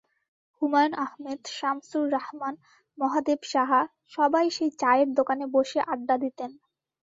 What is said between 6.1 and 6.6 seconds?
দিতেন।